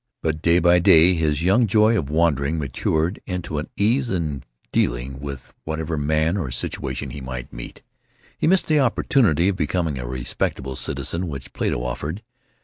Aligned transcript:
But 0.23 0.41
day 0.41 0.57
by 0.57 0.79
day 0.79 1.13
his 1.13 1.43
young 1.43 1.67
joy 1.67 1.95
of 1.95 2.09
wandering 2.09 2.57
matured 2.57 3.21
into 3.27 3.59
an 3.59 3.69
ease 3.77 4.09
in 4.09 4.41
dealing 4.71 5.19
with 5.19 5.53
whatever 5.63 5.95
man 5.95 6.37
or 6.37 6.49
situation 6.49 7.11
he 7.11 7.21
might 7.21 7.53
meet. 7.53 7.83
He 8.39 8.47
had 8.47 8.49
missed 8.49 8.65
the 8.65 8.79
opportunity 8.79 9.49
of 9.49 9.55
becoming 9.57 9.99
a 9.99 10.07
respectable 10.07 10.75
citizen 10.75 11.27
which 11.27 11.53
Plato 11.53 11.83
offered. 11.83 12.23